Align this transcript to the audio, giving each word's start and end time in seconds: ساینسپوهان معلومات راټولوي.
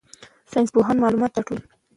ساینسپوهان 0.51 0.97
معلومات 1.03 1.31
راټولوي. 1.37 1.65